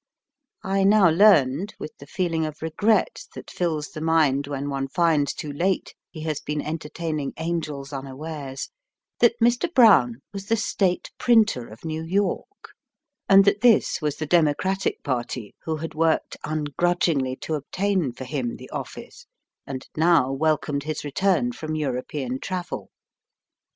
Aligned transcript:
I 0.63 0.83
now 0.83 1.11
learned, 1.11 1.75
with 1.77 1.95
the 1.99 2.07
feeling 2.07 2.43
of 2.43 2.63
regret 2.63 3.25
that 3.35 3.51
fills 3.51 3.89
the 3.89 4.01
mind 4.01 4.47
when 4.47 4.67
one 4.67 4.87
finds 4.87 5.31
too 5.31 5.51
late 5.51 5.93
he 6.09 6.21
has 6.21 6.39
been 6.39 6.59
enter 6.59 6.89
taining 6.89 7.33
angels 7.37 7.93
unawares, 7.93 8.71
that 9.19 9.39
Mr. 9.39 9.71
Brown 9.71 10.23
was 10.33 10.47
the 10.47 10.55
State 10.55 11.11
printer 11.19 11.67
of 11.67 11.85
New 11.85 12.01
York, 12.03 12.71
and 13.29 13.45
that 13.45 13.61
this 13.61 14.01
was 14.01 14.15
the 14.15 14.25
Democratic 14.25 15.03
party 15.03 15.53
who 15.65 15.75
had 15.77 15.93
worked 15.93 16.35
ungrudgingly 16.43 17.35
to 17.35 17.53
obtain 17.53 18.11
for 18.11 18.23
him 18.23 18.55
the 18.55 18.71
ofl&ce, 18.73 19.27
and 19.67 19.87
now 19.95 20.31
welcomed 20.31 20.81
his 20.81 21.03
return 21.03 21.51
from 21.51 21.75
European 21.75 22.39
Digitized 22.39 22.41
by 22.41 22.47
VjOOQIC 22.47 22.59
OFF 22.59 22.65
SANDY 22.65 22.77
HOOK.'' 22.79 22.89
travel. 22.89 22.89